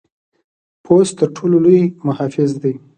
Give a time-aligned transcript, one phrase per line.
[0.83, 2.73] پوست تر ټر ټولو لوی محافظ دی.